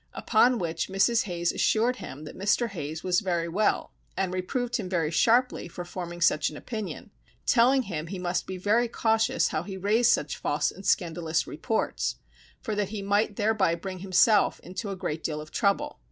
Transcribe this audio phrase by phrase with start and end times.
[0.15, 1.25] Upon which Mrs.
[1.25, 2.69] Hayes assured him that Mr.
[2.69, 7.11] Hayes was very well and reproved him very sharply for forming such an opinion,
[7.45, 12.15] telling him he must be very cautious how he raised such false and scandalous reports,
[12.63, 15.99] for that he might thereby bring himself into a great deal of trouble.